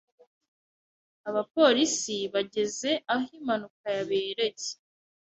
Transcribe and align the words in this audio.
Abapolisi 1.29 2.15
bageze 2.33 2.91
aho 3.13 3.25
impanuka 3.39 3.87
yabereye. 3.97 4.69